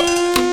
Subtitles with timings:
[0.00, 0.49] sur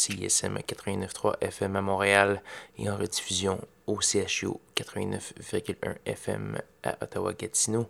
[0.00, 2.42] CISM 89.3 FM à Montréal
[2.78, 7.86] et en rediffusion au CHU 89.1 FM à Ottawa-Gatineau.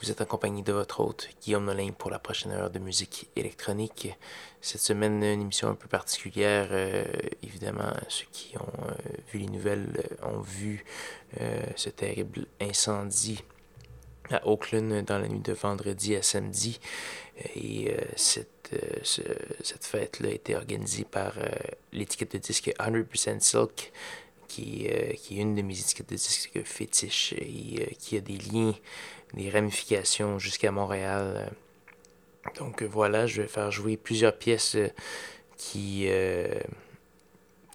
[0.00, 4.16] Vous êtes accompagné de votre hôte Guillaume Nolin pour la prochaine heure de musique électronique.
[4.60, 6.68] Cette semaine, une émission un peu particulière.
[6.70, 7.04] Euh,
[7.42, 8.92] évidemment, ceux qui ont euh,
[9.32, 10.84] vu les nouvelles euh, ont vu
[11.76, 13.42] ce terrible incendie
[14.32, 16.80] à Oakland dans la nuit de vendredi à samedi.
[17.56, 18.62] Et cette
[19.62, 21.48] cette fête-là a été organisée par euh,
[21.92, 23.92] l'étiquette de disque 100% Silk,
[24.48, 28.20] qui, euh, qui, est une de mes étiquettes de disque fétiche et euh, qui a
[28.20, 28.74] des liens,
[29.34, 31.50] des ramifications jusqu'à Montréal.
[32.58, 34.76] Donc voilà, je vais faire jouer plusieurs pièces
[35.56, 36.08] qui,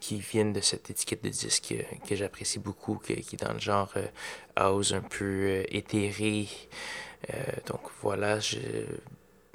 [0.08, 1.76] qui viennent de cette étiquette de disque
[2.08, 3.94] que j'apprécie beaucoup, qui est dans le genre
[4.56, 6.48] house un peu éthéré.
[7.66, 8.40] donc voilà,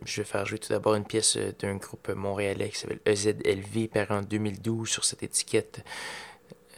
[0.04, 3.88] je vais faire jouer tout d'abord une pièce euh, d'un groupe montréalais qui s'appelle EZLV,
[3.88, 5.84] paru en 2012 sur cette étiquette.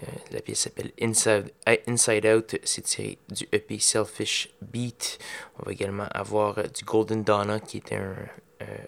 [0.03, 1.53] Euh, la pièce s'appelle Inside,
[1.87, 5.19] Inside Out, c'est tiré du EP Selfish Beat.
[5.59, 8.17] On va également avoir euh, du Golden Donna, qui était un,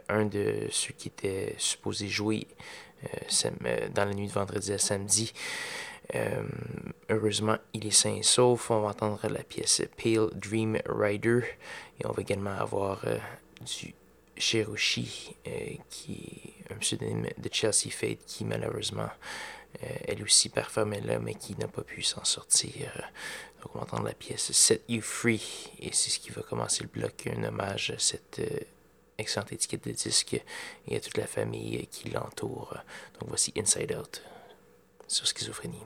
[0.08, 2.46] un de ceux qui étaient supposés jouer
[3.94, 5.32] dans la nuit de vendredi à samedi.
[7.10, 8.70] heureusement, il est sain et sauf.
[8.70, 11.40] On va entendre la pièce Pale Dream Rider.
[12.00, 13.04] Et on va également avoir
[13.60, 13.94] du
[14.38, 15.50] Shiroshi, euh,
[15.88, 19.08] qui est un pseudonyme de Chelsea Fate, qui malheureusement,
[19.82, 23.10] euh, elle aussi performait là, mais qui n'a pas pu s'en sortir.
[23.62, 26.82] Donc on va entendre la pièce Set You Free, et c'est ce qui va commencer
[26.82, 28.60] le bloc, un hommage à cette euh,
[29.18, 30.40] excellente étiquette de disque
[30.88, 32.76] et à toute la famille qui l'entoure.
[33.18, 34.22] Donc voici Inside Out
[35.08, 35.82] sur schizophrénie.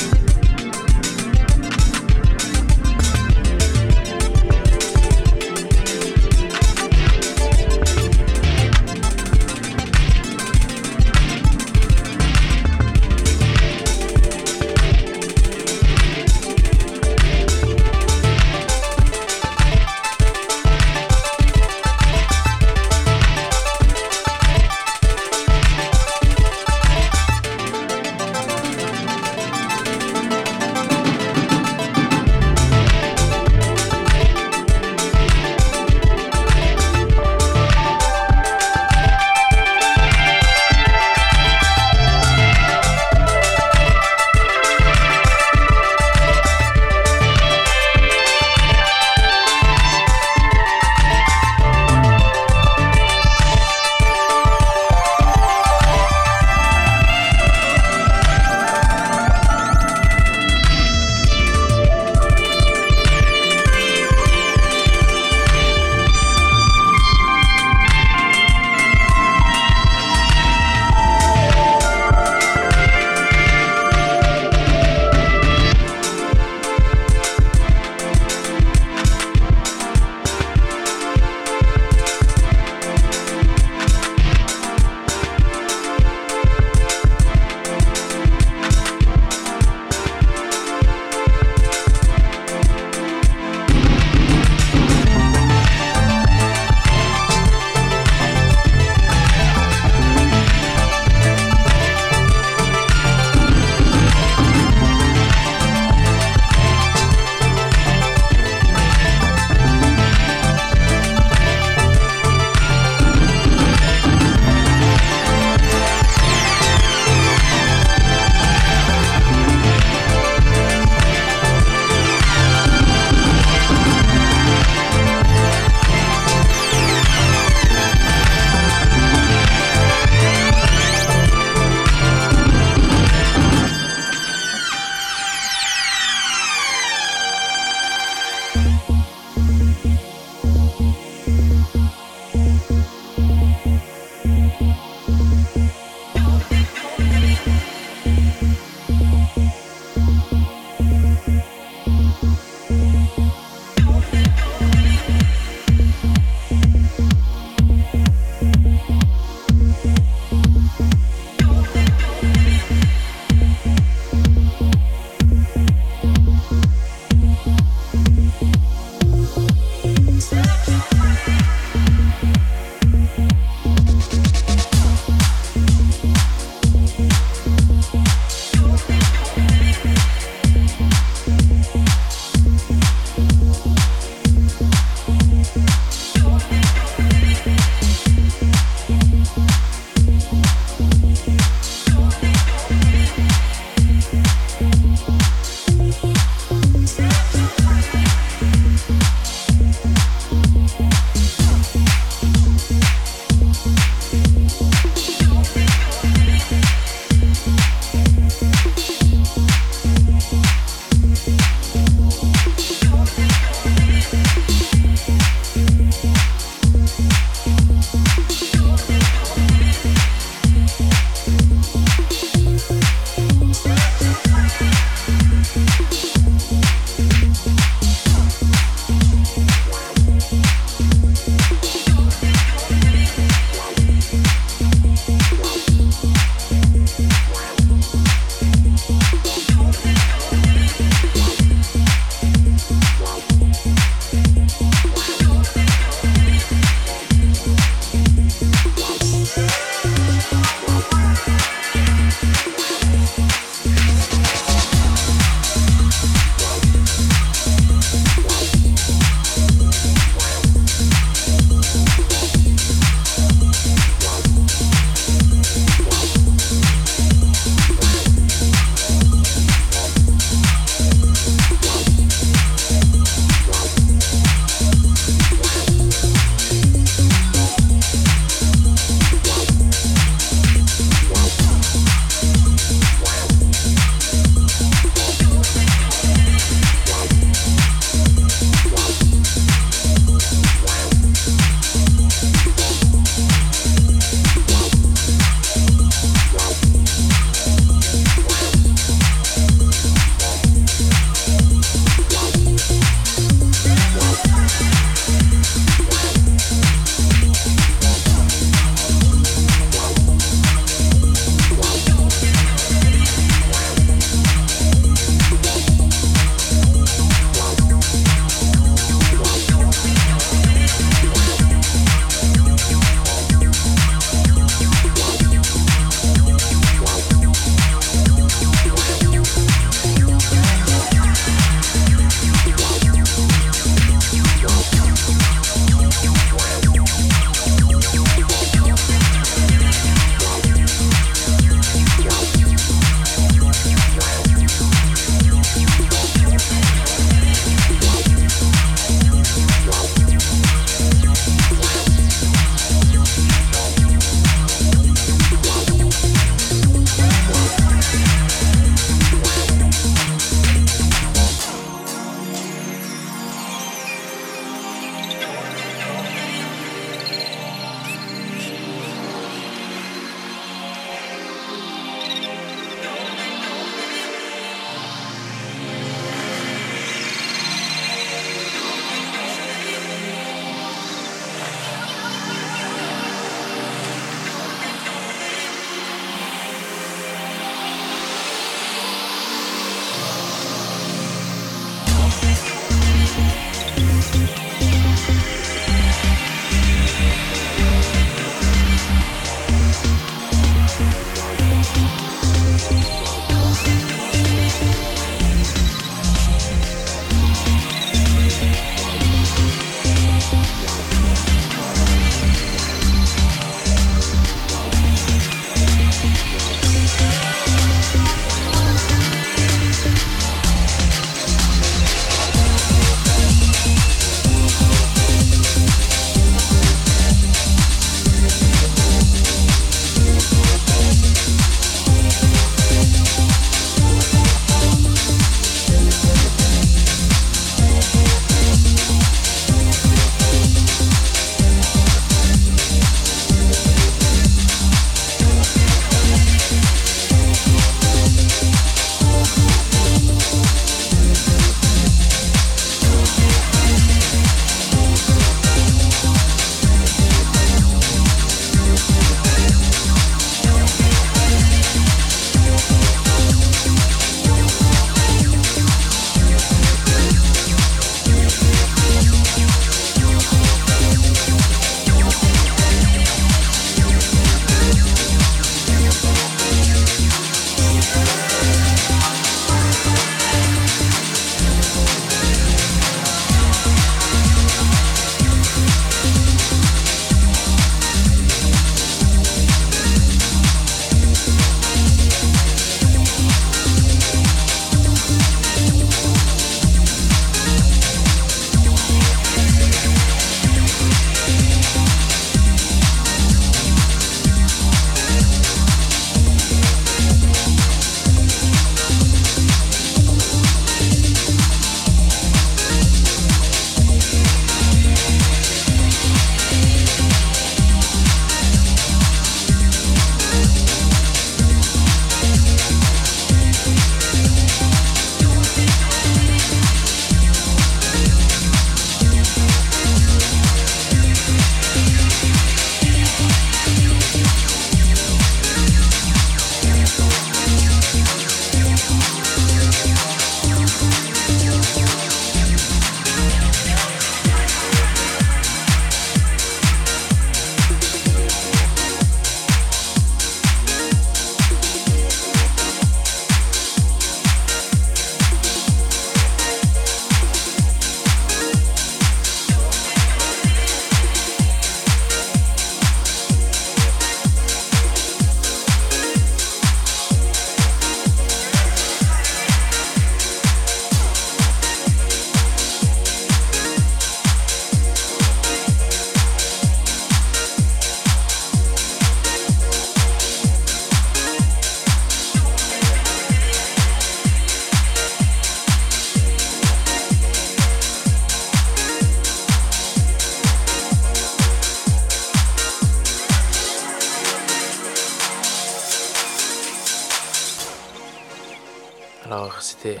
[599.82, 600.00] C'était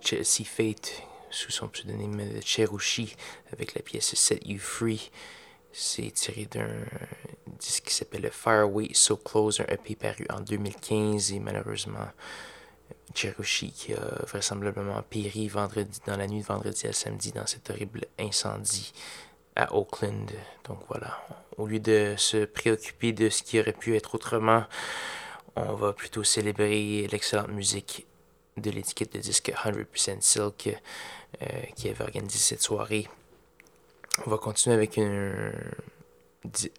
[0.00, 3.16] Chelsea Fate sous son pseudonyme de Cherushi
[3.52, 5.10] avec la pièce Set You Free.
[5.72, 6.70] C'est tiré d'un
[7.58, 12.08] disque qui s'appelle Fireway So Close, un EP paru en 2015 et malheureusement
[13.16, 17.68] Cherushi qui a vraisemblablement péri vendredi, dans la nuit de vendredi à samedi dans cet
[17.70, 18.92] horrible incendie
[19.56, 20.30] à Oakland.
[20.68, 24.64] Donc voilà, au lieu de se préoccuper de ce qui aurait pu être autrement,
[25.66, 28.06] on va plutôt célébrer l'excellente musique
[28.56, 30.68] de l'étiquette de disque 100% Silk
[31.42, 33.08] euh, qui avait organisé cette soirée.
[34.26, 35.52] On va continuer avec une,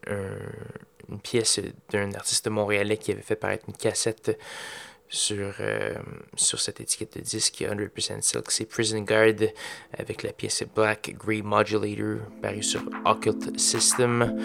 [0.08, 4.38] une pièce d'un artiste montréalais qui avait fait paraître une cassette
[5.10, 5.95] sur, euh,
[6.36, 8.52] sur cette étiquette de disque 100% Silk.
[8.52, 9.50] C'est Prison Guard
[9.98, 14.38] avec la pièce Black Grey Modulator parue sur Occult System.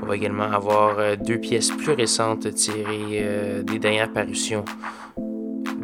[0.00, 4.64] On va également avoir euh, deux pièces plus récentes tirées euh, des dernières parutions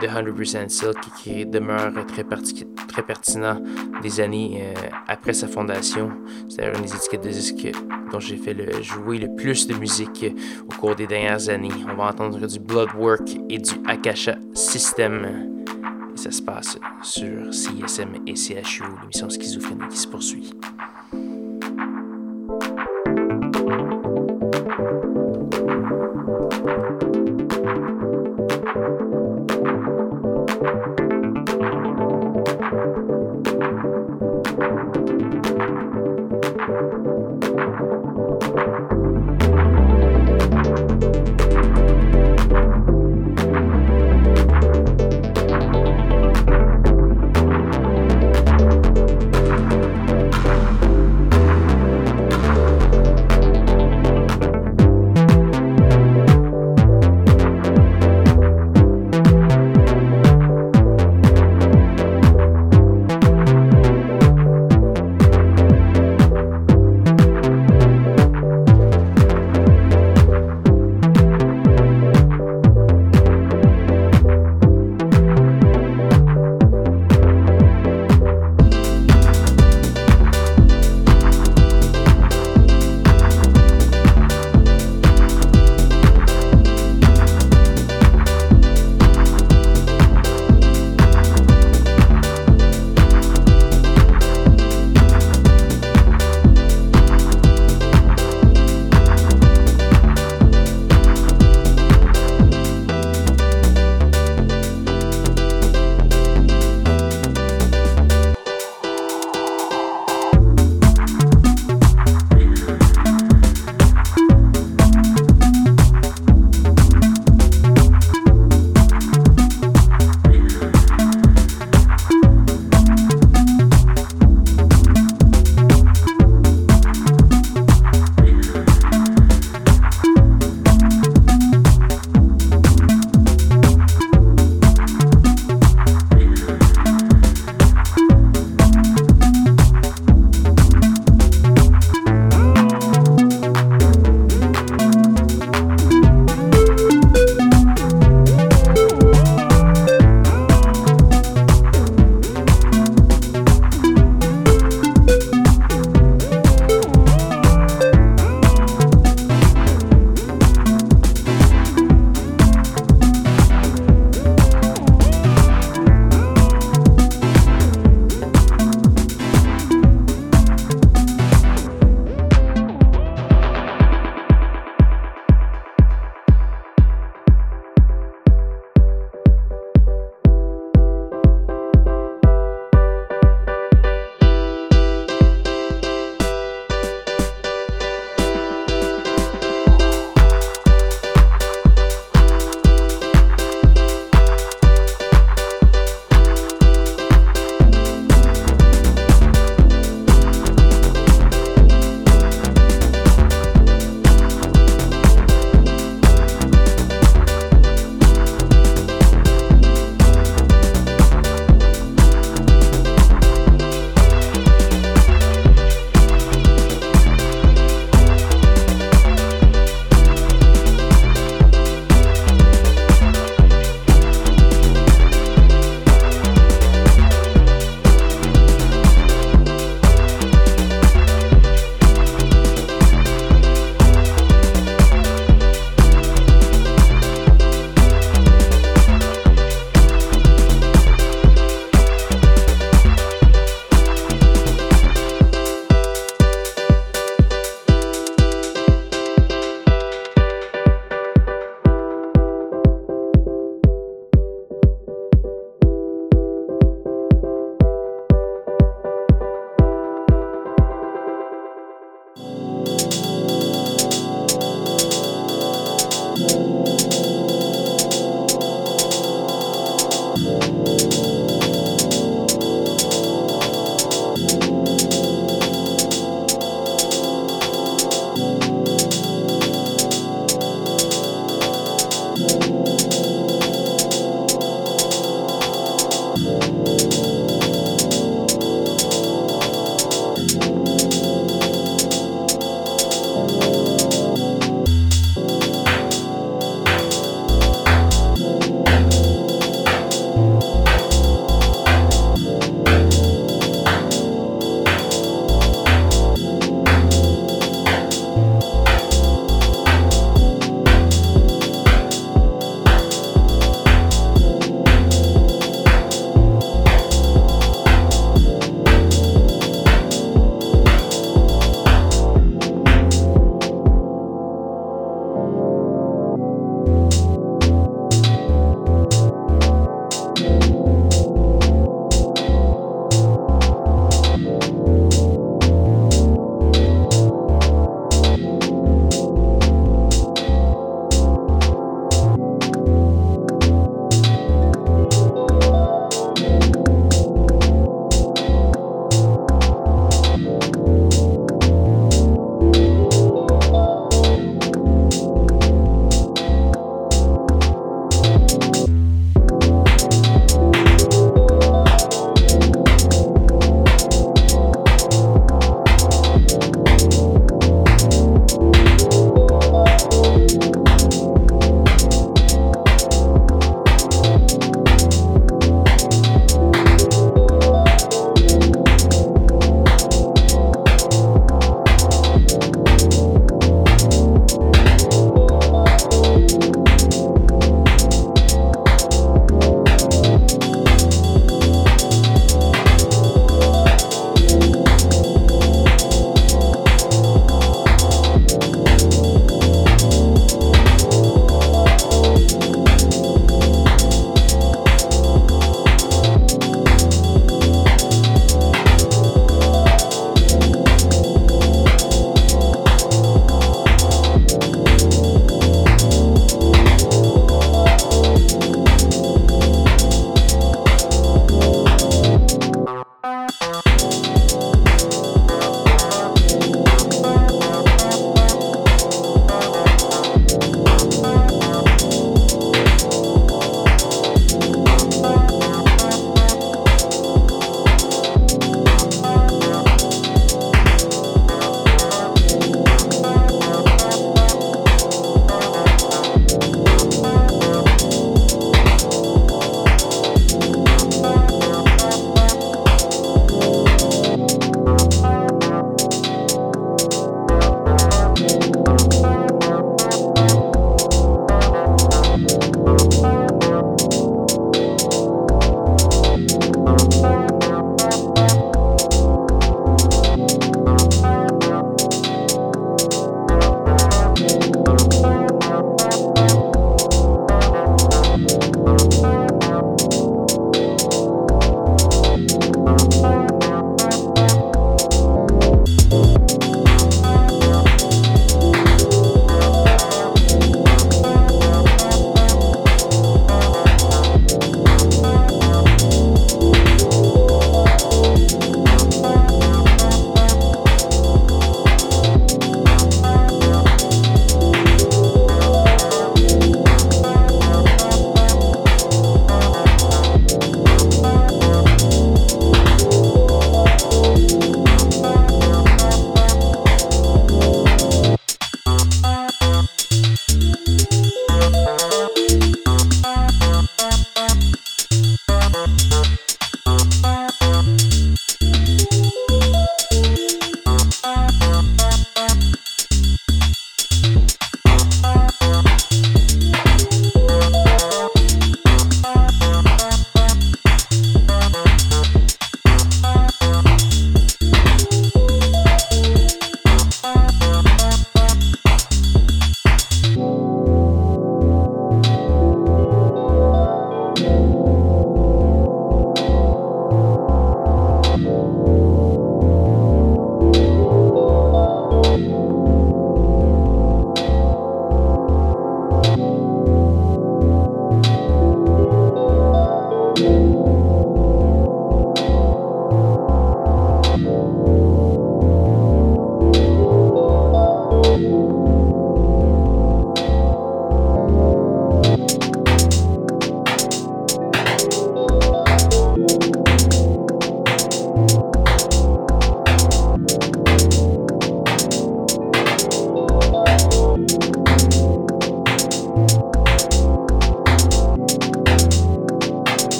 [0.00, 2.24] de 100% Silk qui demeure très,
[3.02, 3.60] pertinent
[4.02, 6.10] des années euh, après sa fondation.
[6.48, 7.72] C'est une des étiquettes de disques
[8.12, 10.26] dont j'ai fait jouer le plus de musique
[10.68, 11.70] au cours des dernières années.
[11.90, 15.50] On va entendre du Bloodwork et du Akasha System.
[16.14, 20.52] Ça se passe sur CSM et CHU, l'émission schizophrénie qui se poursuit.
[27.60, 28.09] thank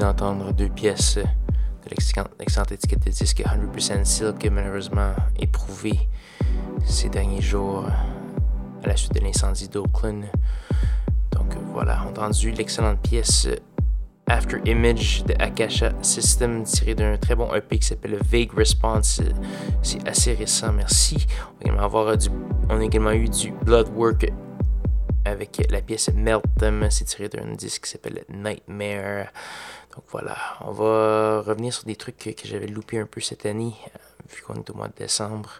[0.00, 6.08] d'entendre deux pièces de l'excellente étiquette de disque 100% Silk, malheureusement éprouvée
[6.86, 7.84] ces derniers jours
[8.82, 10.24] à la suite de l'incendie d'Oakland.
[11.32, 13.46] Donc voilà, entendu l'excellente pièce
[14.26, 19.20] After Image de Akasha System tiré d'un très bon EP qui s'appelle Vague Response.
[19.82, 21.26] C'est assez récent, merci.
[21.52, 22.28] On a également, avoir du,
[22.70, 24.32] on a également eu du Bloodwork
[25.26, 26.86] avec la pièce Meltem.
[26.90, 29.26] C'est tiré d'un disque qui s'appelle Nightmare.
[29.94, 33.74] Donc voilà, on va revenir sur des trucs que, j'avais loupé un peu cette année,
[33.86, 33.98] euh,
[34.32, 35.50] vu qu'on est au mois de décembre.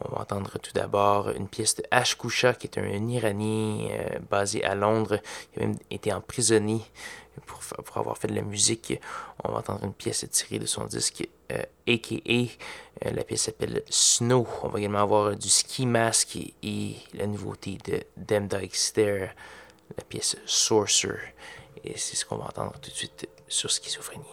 [0.00, 4.18] On va entendre tout d'abord une pièce de Ash Kusha, qui est un Iranien euh,
[4.28, 5.20] basé à Londres.
[5.54, 6.80] Il a même été emprisonné
[7.46, 7.60] pour,
[7.94, 9.00] avoir fait de la musique.
[9.44, 11.28] On va entendre une pièce tirée de son disque
[11.86, 12.32] AKA.
[13.06, 14.46] Euh, la pièce s'appelle Snow.
[14.64, 19.28] On va également avoir du Ski Mask et, la nouveauté de Dem Stare,
[19.96, 21.34] la pièce Sorcerer.
[21.84, 24.24] Et c'est ce qu'on va entendre tout de suite sur schizophrénie.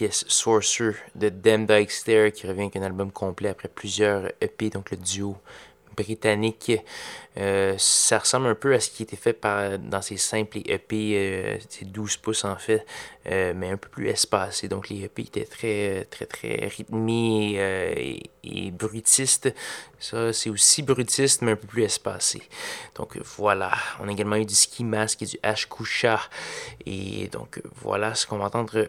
[0.00, 4.90] Pièce Sorcerer de Dem Dykester qui revient avec un album complet après plusieurs EP, donc
[4.90, 5.36] le duo
[5.94, 6.72] britannique.
[7.36, 11.12] Euh, ça ressemble un peu à ce qui était fait par, dans ces simples EP,
[11.14, 12.86] euh, 12 pouces en fait,
[13.26, 14.68] euh, mais un peu plus espacé.
[14.68, 17.92] Donc les EP étaient très, très, très rythmés euh,
[18.42, 19.54] et, brutistes.
[19.98, 22.40] Ça, c'est aussi brutiste, mais un peu plus espacé.
[22.94, 26.20] Donc voilà, on a également eu du Ski Mask et du Ash Kusha.
[26.86, 28.88] Et donc voilà ce qu'on va entendre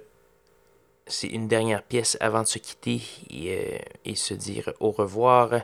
[1.11, 5.61] c'est une dernière pièce avant de se quitter et, et, se dire au revoir.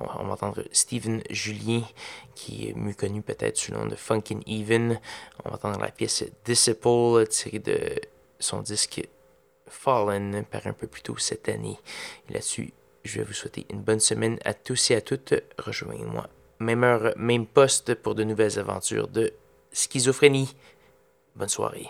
[0.00, 1.82] On va entendre Steven Julien,
[2.34, 5.00] qui est mieux connu peut-être sous le nom de Funkin' Even.
[5.44, 7.78] On va entendre la pièce Disciple, tirée de
[8.38, 9.08] son disque
[9.66, 11.78] Fallen, par un peu plus tôt cette année.
[12.28, 12.72] Et là-dessus,
[13.04, 15.34] je vais vous souhaiter une bonne semaine à tous et à toutes.
[15.58, 16.28] Rejoignez-moi,
[16.58, 19.32] même heure, même poste pour de nouvelles aventures de
[19.72, 20.54] schizophrénie.
[21.34, 21.88] Bonne soirée.